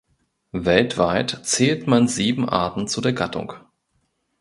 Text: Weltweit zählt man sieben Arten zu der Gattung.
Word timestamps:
Weltweit 0.55 1.41
zählt 1.45 1.85
man 1.85 2.07
sieben 2.07 2.49
Arten 2.49 2.87
zu 2.87 3.01
der 3.01 3.13
Gattung. 3.13 3.53